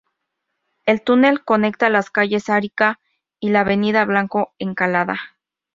[0.87, 2.99] El túnel conecta las Calle Arica
[3.39, 5.19] y la Avenida Blanco Encalada.